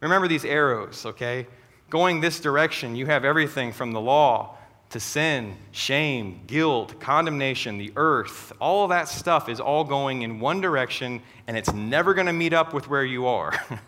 [0.00, 1.46] Remember these arrows, okay?
[1.90, 4.56] Going this direction, you have everything from the law
[4.90, 10.60] to sin, shame, guilt, condemnation, the earth, all that stuff is all going in one
[10.60, 13.52] direction and it's never going to meet up with where you are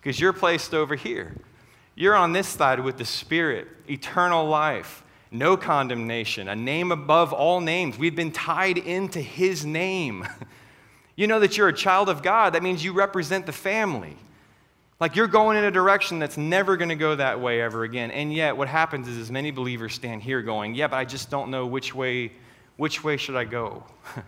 [0.00, 1.36] because you're placed over here.
[1.96, 7.60] You're on this side with the Spirit, eternal life, no condemnation, a name above all
[7.60, 7.98] names.
[7.98, 10.26] We've been tied into His name.
[11.16, 14.16] You know that you're a child of God, that means you represent the family.
[15.00, 18.10] Like you're going in a direction that's never going to go that way ever again.
[18.10, 21.30] And yet, what happens is, as many believers stand here going, Yeah, but I just
[21.30, 22.32] don't know which way,
[22.76, 23.82] which way should I go?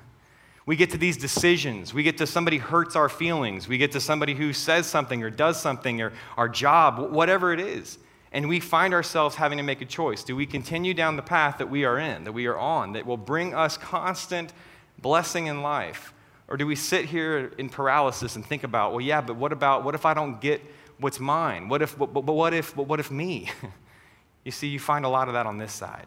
[0.66, 1.94] we get to these decisions.
[1.94, 3.68] We get to somebody hurts our feelings.
[3.68, 7.60] We get to somebody who says something or does something or our job, whatever it
[7.60, 7.98] is.
[8.32, 10.24] And we find ourselves having to make a choice.
[10.24, 13.06] Do we continue down the path that we are in, that we are on, that
[13.06, 14.52] will bring us constant
[14.98, 16.12] blessing in life?
[16.48, 19.84] Or do we sit here in paralysis and think about, well, yeah, but what about,
[19.84, 20.62] what if I don't get
[20.98, 21.68] what's mine?
[21.68, 23.50] What if, but, but what if, but what if me?
[24.44, 26.06] you see, you find a lot of that on this side.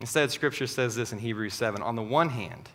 [0.00, 2.68] Instead, Scripture says this in Hebrews 7 On the one hand,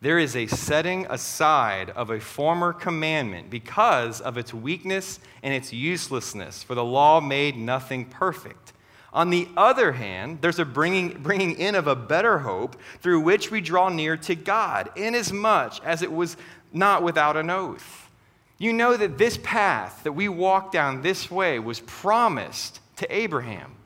[0.00, 5.72] there is a setting aside of a former commandment because of its weakness and its
[5.72, 8.72] uselessness, for the law made nothing perfect.
[9.16, 13.50] On the other hand, there's a bringing, bringing in of a better hope through which
[13.50, 16.36] we draw near to God, inasmuch as it was
[16.70, 18.10] not without an oath.
[18.58, 23.76] You know that this path that we walk down this way was promised to Abraham.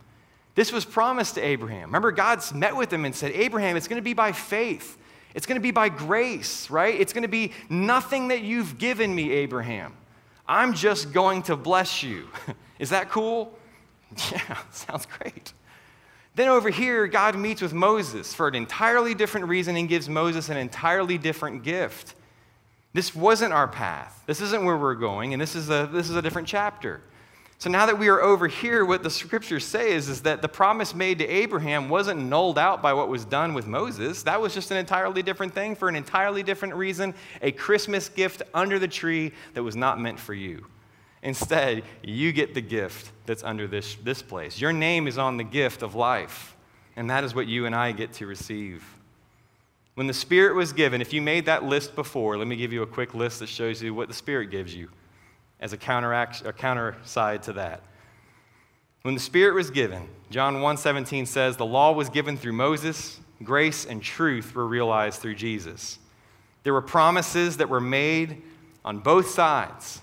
[0.57, 1.91] This was promised to Abraham.
[1.91, 4.99] Remember, God's met with him and said, Abraham, it's going to be by faith.
[5.37, 7.01] It's going to be by grace, right?
[7.01, 9.97] It's going to be nothing that you've given me, Abraham.
[10.49, 12.27] I'm just going to bless you.
[12.81, 13.57] Is that cool?
[14.33, 15.53] Yeah, sounds great.
[16.35, 20.49] Then over here, God meets with Moses for an entirely different reason and gives Moses
[20.49, 22.15] an entirely different gift.
[22.93, 24.23] This wasn't our path.
[24.27, 27.01] This isn't where we're going, and this is a, this is a different chapter.
[27.59, 30.49] So now that we are over here, what the scriptures say is, is that the
[30.49, 34.23] promise made to Abraham wasn't nulled out by what was done with Moses.
[34.23, 38.41] That was just an entirely different thing for an entirely different reason, a Christmas gift
[38.55, 40.65] under the tree that was not meant for you.
[41.23, 44.61] Instead, you get the gift that's under this, this place.
[44.61, 46.57] Your name is on the gift of life,
[46.97, 48.83] and that is what you and I get to receive.
[49.95, 52.83] When the Spirit was given, if you made that list before, let me give you
[52.83, 54.89] a quick list that shows you what the Spirit gives you
[55.61, 57.83] as a, counteract, a counter side to that.
[59.03, 63.85] When the Spirit was given, John 1:17 says, "The law was given through Moses, grace
[63.85, 65.99] and truth were realized through Jesus."
[66.63, 68.43] There were promises that were made
[68.85, 70.03] on both sides.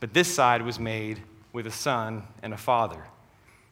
[0.00, 1.20] But this side was made
[1.52, 3.04] with a son and a father.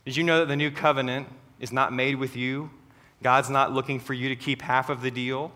[0.05, 1.29] Did you know that the new covenant
[1.61, 2.71] is not made with you?
[3.23, 5.51] God's not looking for you to keep half of the deal.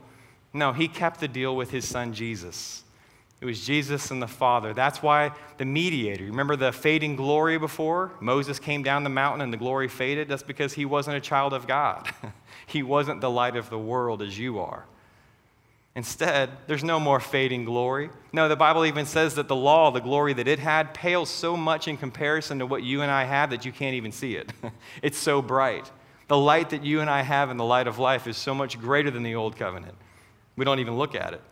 [0.52, 2.84] No, He kept the deal with His son Jesus.
[3.40, 4.72] It was Jesus and the Father.
[4.72, 8.12] That's why the mediator, remember the fading glory before?
[8.20, 10.28] Moses came down the mountain and the glory faded.
[10.28, 12.08] That's because he wasn't a child of God.
[12.66, 14.84] he wasn't the light of the world as you are.
[15.94, 18.08] Instead, there's no more fading glory.
[18.32, 21.54] No, the Bible even says that the law, the glory that it had, pales so
[21.54, 24.50] much in comparison to what you and I have that you can't even see it.
[25.02, 25.90] it's so bright.
[26.28, 28.80] The light that you and I have in the light of life is so much
[28.80, 29.94] greater than the old covenant.
[30.56, 31.42] We don't even look at it.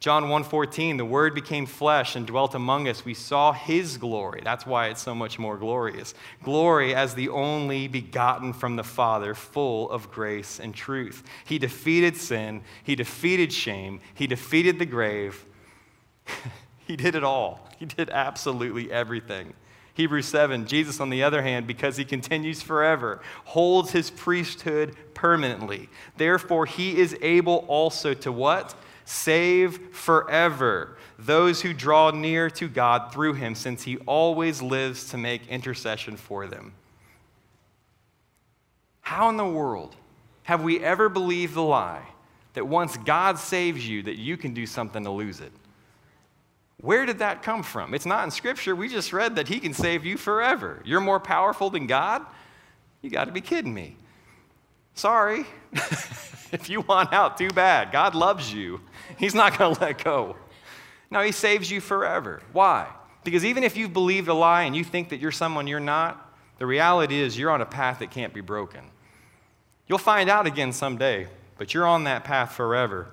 [0.00, 3.04] John 1:14, the word became flesh and dwelt among us.
[3.04, 4.40] We saw his glory.
[4.42, 6.14] That's why it's so much more glorious.
[6.42, 11.22] Glory as the only begotten from the Father, full of grace and truth.
[11.44, 15.44] He defeated sin, he defeated shame, he defeated the grave.
[16.86, 17.68] he did it all.
[17.78, 19.52] He did absolutely everything.
[19.92, 25.90] Hebrews 7, Jesus, on the other hand, because he continues forever, holds his priesthood permanently.
[26.16, 28.74] Therefore, he is able also to what?
[29.10, 35.18] Save forever those who draw near to God through him, since he always lives to
[35.18, 36.72] make intercession for them.
[39.00, 39.96] How in the world
[40.44, 42.06] have we ever believed the lie
[42.54, 45.50] that once God saves you, that you can do something to lose it?
[46.80, 47.94] Where did that come from?
[47.94, 48.76] It's not in Scripture.
[48.76, 50.80] We just read that He can save you forever.
[50.84, 52.24] You're more powerful than God?
[53.02, 53.96] You got to be kidding me.
[54.94, 55.46] Sorry.
[56.52, 57.92] if you want out, too bad.
[57.92, 58.80] God loves you.
[59.18, 60.36] He's not going to let go.
[61.10, 62.42] No, He saves you forever.
[62.52, 62.88] Why?
[63.24, 66.34] Because even if you've believed a lie and you think that you're someone you're not,
[66.58, 68.82] the reality is you're on a path that can't be broken.
[69.86, 71.26] You'll find out again someday,
[71.58, 73.08] but you're on that path forever.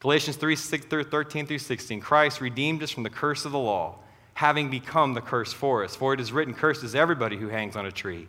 [0.00, 2.00] Galatians 3 6, 13 through 16.
[2.00, 3.98] Christ redeemed us from the curse of the law,
[4.34, 5.94] having become the curse for us.
[5.94, 8.28] For it is written, Cursed is everybody who hangs on a tree.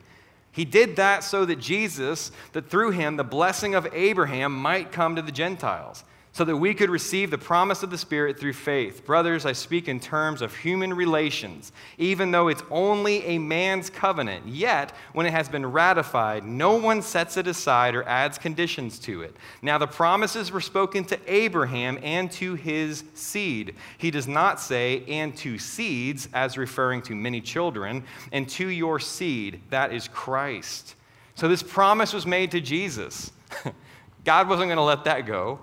[0.53, 5.15] He did that so that Jesus, that through him the blessing of Abraham might come
[5.17, 9.05] to the Gentiles so that we could receive the promise of the Spirit through faith.
[9.05, 14.47] Brothers, I speak in terms of human relations, even though it's only a man's covenant.
[14.47, 19.21] Yet, when it has been ratified, no one sets it aside or adds conditions to
[19.21, 19.35] it.
[19.61, 23.75] Now, the promises were spoken to Abraham and to his seed.
[23.99, 28.99] He does not say, and to seeds, as referring to many children, and to your
[28.99, 30.95] seed, that is Christ.
[31.35, 33.31] So, this promise was made to Jesus.
[34.25, 35.59] God wasn't going to let that go.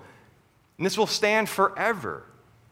[0.81, 2.23] And this will stand forever,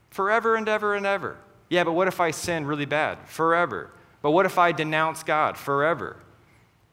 [0.10, 1.38] forever and ever and ever.
[1.70, 3.20] Yeah, but what if I sin really bad?
[3.28, 3.92] Forever.
[4.24, 5.56] But what if I denounce God?
[5.58, 6.18] Forever.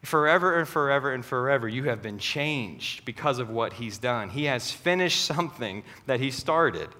[0.02, 4.28] Forever and forever and forever, you have been changed because of what He's done.
[4.28, 6.90] He has finished something that He started.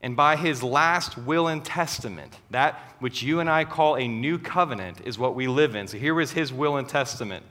[0.00, 4.38] And by His last will and testament, that which you and I call a new
[4.38, 5.88] covenant is what we live in.
[5.88, 7.44] So here was His will and testament.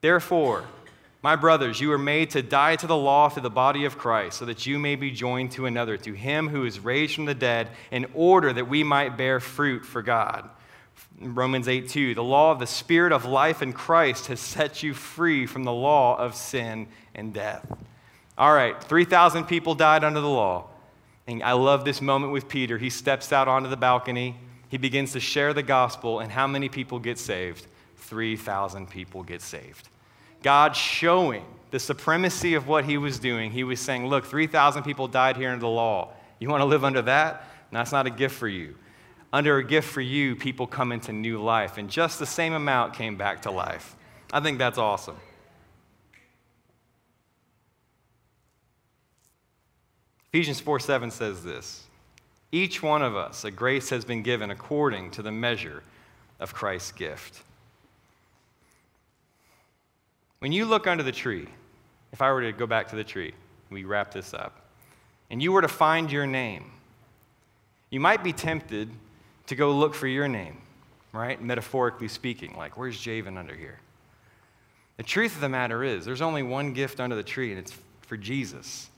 [0.00, 0.64] Therefore,
[1.22, 4.38] my brothers, you are made to die to the law through the body of Christ,
[4.38, 7.34] so that you may be joined to another, to him who is raised from the
[7.34, 10.50] dead, in order that we might bear fruit for God.
[11.20, 14.94] Romans 8 2, the law of the Spirit of life in Christ has set you
[14.94, 17.70] free from the law of sin and death.
[18.36, 20.68] All right, 3,000 people died under the law.
[21.28, 22.78] And I love this moment with Peter.
[22.78, 24.36] He steps out onto the balcony,
[24.68, 27.66] he begins to share the gospel, and how many people get saved?
[27.98, 29.88] 3,000 people get saved.
[30.42, 33.50] God showing the supremacy of what he was doing.
[33.50, 36.12] He was saying, Look, 3,000 people died here under the law.
[36.38, 37.48] You want to live under that?
[37.70, 38.76] That's not a gift for you.
[39.32, 42.92] Under a gift for you, people come into new life, and just the same amount
[42.92, 43.96] came back to life.
[44.32, 45.16] I think that's awesome.
[50.32, 51.86] Ephesians 4 7 says this
[52.50, 55.82] Each one of us, a grace has been given according to the measure
[56.40, 57.42] of Christ's gift.
[60.42, 61.46] When you look under the tree,
[62.12, 63.32] if I were to go back to the tree,
[63.70, 64.72] we wrap this up,
[65.30, 66.72] and you were to find your name,
[67.90, 68.90] you might be tempted
[69.46, 70.60] to go look for your name,
[71.12, 71.40] right?
[71.40, 73.78] Metaphorically speaking, like, where's Javen under here?
[74.96, 77.74] The truth of the matter is, there's only one gift under the tree, and it's
[78.00, 78.90] for Jesus.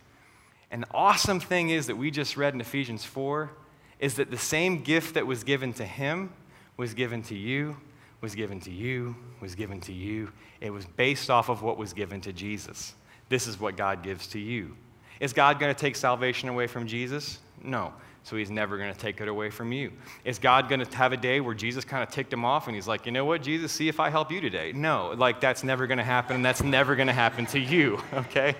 [0.70, 3.50] And the awesome thing is that we just read in Ephesians 4
[3.98, 6.32] is that the same gift that was given to him
[6.78, 7.76] was given to you
[8.24, 10.32] was given to you, was given to you.
[10.62, 12.94] It was based off of what was given to Jesus.
[13.28, 14.74] This is what God gives to you.
[15.20, 17.38] Is God going to take salvation away from Jesus?
[17.62, 17.92] No.
[18.22, 19.92] So he's never going to take it away from you.
[20.24, 22.74] Is God going to have a day where Jesus kind of ticked him off and
[22.74, 24.72] he's like, you know what, Jesus, see if I help you today?
[24.72, 28.00] No, like that's never going to happen and that's never going to happen to you,
[28.14, 28.54] okay?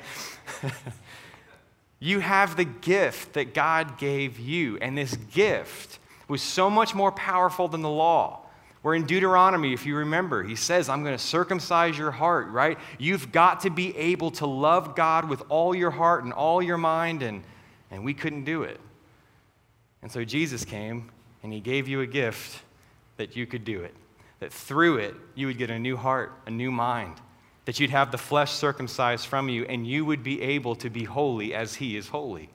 [2.00, 5.98] you have the gift that God gave you, and this gift
[6.29, 8.43] was so much more powerful than the law.
[8.85, 12.79] Where in Deuteronomy, if you remember, he says, I'm going to circumcise your heart, right?
[12.99, 16.77] You've got to be able to love God with all your heart and all your
[16.77, 17.42] mind, and,
[17.90, 18.78] and we couldn't do it.
[20.03, 21.11] And so Jesus came
[21.43, 22.61] and he gave you a gift
[23.16, 23.95] that you could do it,
[24.41, 27.14] that through it, you would get a new heart, a new mind,
[27.64, 31.05] that you'd have the flesh circumcised from you, and you would be able to be
[31.05, 32.51] holy as he is holy.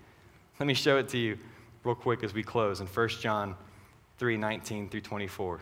[0.59, 1.39] Let me show it to you
[1.83, 3.55] real quick as we close in 1 John
[4.19, 5.61] 3 19 through 24.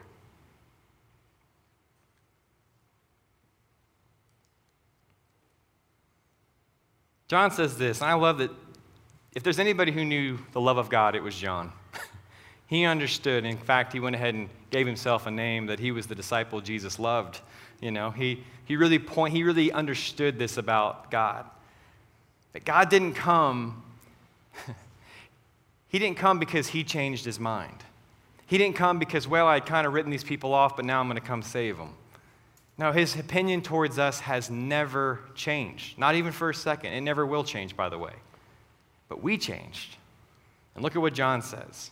[7.27, 8.51] John says this, and I love that
[9.35, 11.73] if there's anybody who knew the love of God, it was John.
[12.67, 13.43] he understood.
[13.43, 16.61] In fact, he went ahead and gave himself a name that he was the disciple
[16.61, 17.41] Jesus loved.
[17.81, 21.45] You know, he, he, really point, he really understood this about God.
[22.53, 23.83] That God didn't come,
[25.89, 27.83] he didn't come because he changed his mind.
[28.47, 31.07] He didn't come because, well, I'd kind of written these people off, but now I'm
[31.07, 31.93] going to come save them.
[32.77, 36.93] No, his opinion towards us has never changed, not even for a second.
[36.93, 38.13] It never will change, by the way.
[39.09, 39.97] But we changed.
[40.75, 41.89] And look at what John says.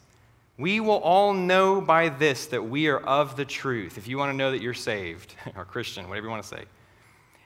[0.57, 3.97] We will all know by this that we are of the truth.
[3.97, 6.63] If you want to know that you're saved, or Christian, whatever you want to say.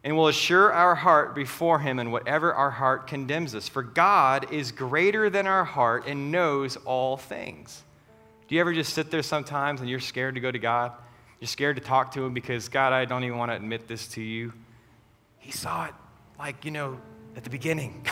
[0.03, 3.67] And will assure our heart before him in whatever our heart condemns us.
[3.67, 7.83] For God is greater than our heart and knows all things.
[8.47, 10.93] Do you ever just sit there sometimes and you're scared to go to God?
[11.39, 14.07] You're scared to talk to him because, God, I don't even want to admit this
[14.09, 14.53] to you.
[15.37, 15.93] He saw it,
[16.37, 16.99] like, you know,
[17.35, 18.05] at the beginning.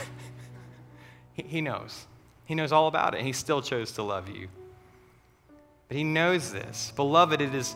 [1.33, 2.05] he, he knows.
[2.45, 4.47] He knows all about it, and he still chose to love you.
[5.87, 6.93] But he knows this.
[6.95, 7.75] Beloved, it is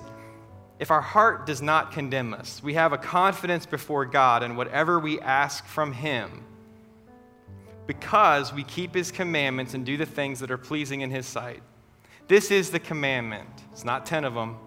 [0.82, 5.00] if our heart does not condemn us, we have a confidence before God in whatever
[5.00, 6.44] we ask from him
[7.86, 11.62] because we keep his commandments and do the things that are pleasing in his sight.
[12.28, 13.48] This is the commandment.
[13.72, 14.58] It's not 10 of them,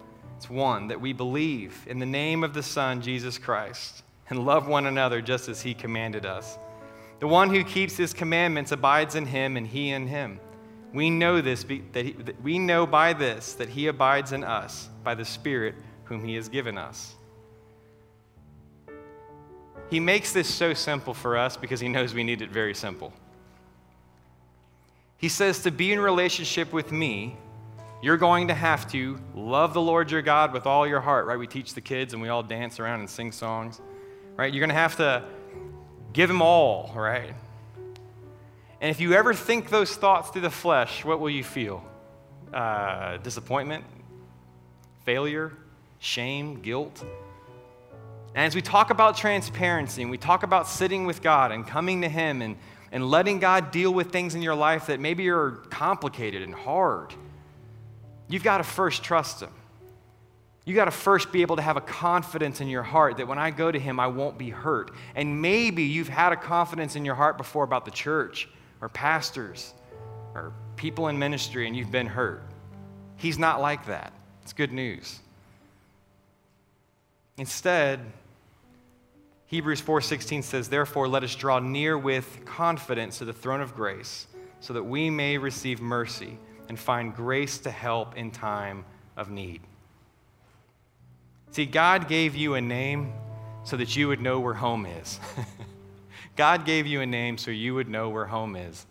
[0.45, 4.69] it's one that we believe in the name of the Son, Jesus Christ, and love
[4.69, 6.59] one another just as he commanded us.
[7.21, 10.39] The one who keeps his commandments abides in him and he in him.
[10.93, 14.91] We know this that, he, that we know by this that he abides in us
[15.03, 17.15] by the Spirit whom he has given us.
[19.89, 23.15] He makes this so simple for us because he knows we need it very simple.
[25.17, 27.39] He says to be in relationship with me,
[28.05, 31.39] you're going to have to love the Lord your God with all your heart, right?
[31.39, 33.81] We teach the kids and we all dance around and sing songs,
[34.37, 34.53] right?
[34.53, 35.25] You're going to have to
[36.13, 37.35] give him all, right?
[38.83, 41.83] And if you ever think those thoughts through the flesh, what will you feel?
[42.53, 43.85] Uh, disappointment,
[45.07, 45.53] failure,
[45.99, 47.03] shame, guilt.
[48.35, 52.03] And as we talk about transparency and we talk about sitting with God and coming
[52.03, 52.57] to Him and,
[52.93, 57.15] and letting God deal with things in your life that maybe are complicated and hard,
[58.29, 59.51] You've got to first trust Him.
[60.65, 63.39] You got to first be able to have a confidence in your heart that when
[63.39, 64.91] I go to Him, I won't be hurt.
[65.15, 68.49] And maybe you've had a confidence in your heart before about the church
[68.81, 69.75] or pastors
[70.35, 72.43] or people in ministry and you've been hurt.
[73.17, 74.13] He's not like that.
[74.43, 75.21] It's good news.
[77.37, 78.01] Instead,
[79.47, 84.27] Hebrews 4:16 says, "Therefore let us draw near with confidence to the throne of grace,
[84.61, 86.39] so that we may receive mercy
[86.69, 88.85] and find grace to help in time
[89.17, 89.61] of need.
[91.51, 93.13] See, God gave you a name
[93.65, 95.21] so that you would know where home is.
[96.37, 98.87] God gave you a name so you would know where home is.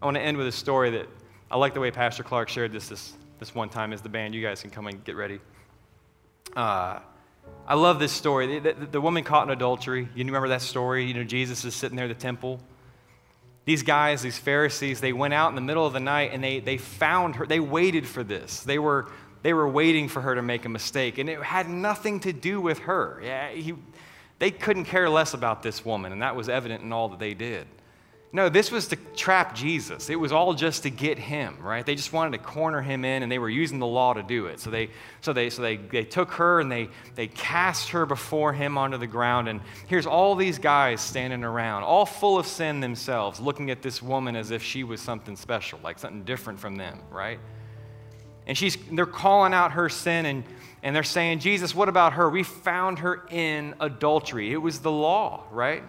[0.00, 1.08] I want to end with a story that
[1.50, 4.34] I like the way Pastor Clark shared this this, this one time as the band.
[4.34, 5.38] You guys can come and get ready.
[6.56, 7.00] Uh,
[7.66, 8.58] I love this story.
[8.58, 10.08] The, the, the, woman caught in adultery.
[10.14, 11.04] You remember that story?
[11.04, 12.60] You know, Jesus is sitting there at the temple
[13.64, 16.60] these guys, these Pharisees, they went out in the middle of the night and they,
[16.60, 17.46] they found her.
[17.46, 18.62] They waited for this.
[18.62, 19.10] They were,
[19.42, 21.18] they were waiting for her to make a mistake.
[21.18, 23.20] And it had nothing to do with her.
[23.22, 23.74] Yeah, he,
[24.40, 27.34] they couldn't care less about this woman, and that was evident in all that they
[27.34, 27.68] did.
[28.34, 30.08] No, this was to trap Jesus.
[30.08, 31.84] It was all just to get him, right?
[31.84, 34.46] They just wanted to corner him in, and they were using the law to do
[34.46, 34.58] it.
[34.58, 34.88] So they,
[35.20, 38.96] so they, so they, they took her and they, they cast her before him onto
[38.96, 39.48] the ground.
[39.48, 44.00] And here's all these guys standing around, all full of sin themselves, looking at this
[44.00, 47.38] woman as if she was something special, like something different from them, right?
[48.46, 50.44] And she's, they're calling out her sin, and,
[50.82, 52.30] and they're saying, Jesus, what about her?
[52.30, 54.52] We found her in adultery.
[54.52, 55.82] It was the law, right?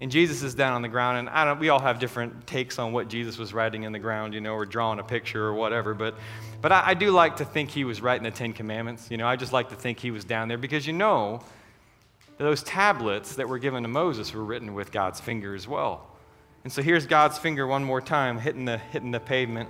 [0.00, 2.78] And Jesus is down on the ground, and I don't, we all have different takes
[2.78, 5.54] on what Jesus was writing in the ground, you know, or drawing a picture or
[5.54, 5.94] whatever.
[5.94, 6.16] But,
[6.60, 9.10] but I, I do like to think he was writing the Ten Commandments.
[9.10, 11.42] You know, I just like to think he was down there because you know,
[12.38, 16.08] those tablets that were given to Moses were written with God's finger as well.
[16.64, 19.68] And so here's God's finger one more time hitting the, hitting the pavement,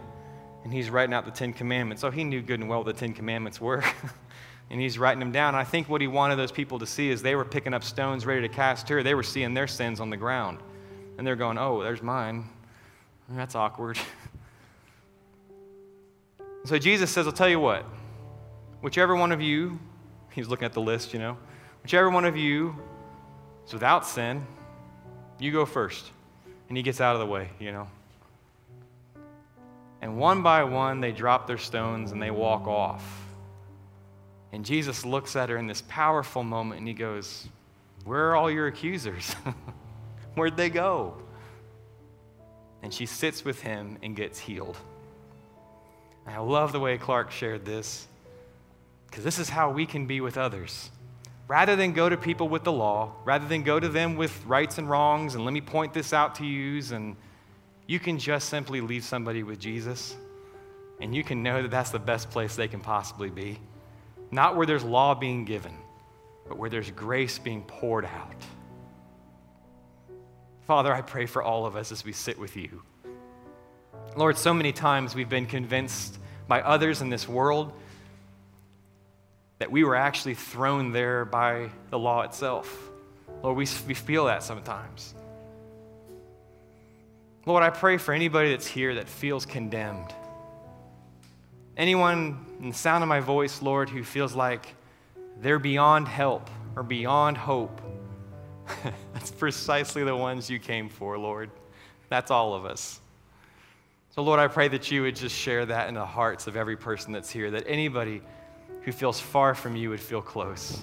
[0.62, 2.00] and he's writing out the Ten Commandments.
[2.00, 3.84] So he knew good and well what the Ten Commandments were.
[4.70, 5.54] and he's writing them down.
[5.54, 7.84] And I think what he wanted those people to see is they were picking up
[7.84, 9.02] stones ready to cast her.
[9.02, 10.58] They were seeing their sins on the ground.
[11.16, 12.48] And they're going, oh, there's mine.
[13.28, 13.98] That's awkward.
[16.64, 17.84] so Jesus says, I'll tell you what,
[18.80, 19.78] whichever one of you,
[20.32, 21.36] he's looking at the list, you know,
[21.82, 22.76] whichever one of you
[23.66, 24.46] is without sin,
[25.38, 26.10] you go first.
[26.68, 27.88] And he gets out of the way, you know.
[30.00, 33.23] And one by one, they drop their stones and they walk off.
[34.54, 37.48] And Jesus looks at her in this powerful moment and he goes,
[38.04, 39.34] Where are all your accusers?
[40.36, 41.16] Where'd they go?
[42.80, 44.76] And she sits with him and gets healed.
[46.24, 48.06] I love the way Clark shared this
[49.08, 50.88] because this is how we can be with others.
[51.48, 54.78] Rather than go to people with the law, rather than go to them with rights
[54.78, 57.16] and wrongs and let me point this out to you, and
[57.88, 60.14] you can just simply leave somebody with Jesus
[61.00, 63.58] and you can know that that's the best place they can possibly be.
[64.30, 65.74] Not where there's law being given,
[66.48, 68.42] but where there's grace being poured out.
[70.66, 72.82] Father, I pray for all of us as we sit with you.
[74.16, 76.18] Lord, so many times we've been convinced
[76.48, 77.72] by others in this world
[79.58, 82.90] that we were actually thrown there by the law itself.
[83.42, 85.14] Lord, we, we feel that sometimes.
[87.46, 90.14] Lord, I pray for anybody that's here that feels condemned.
[91.76, 94.74] Anyone in the sound of my voice, Lord, who feels like
[95.40, 97.80] they're beyond help or beyond hope.
[99.12, 101.50] That's precisely the ones you came for, Lord.
[102.08, 103.00] That's all of us.
[104.10, 106.76] So, Lord, I pray that you would just share that in the hearts of every
[106.76, 108.22] person that's here, that anybody
[108.82, 110.80] who feels far from you would feel close.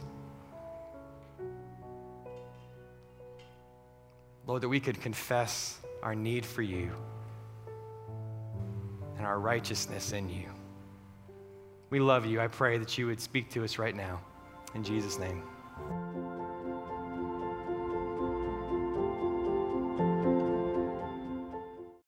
[4.46, 6.92] Lord, that we could confess our need for you
[9.18, 10.50] and our righteousness in you.
[11.92, 12.40] We love you.
[12.40, 14.22] I pray that you would speak to us right now.
[14.76, 15.44] In Jesus' name.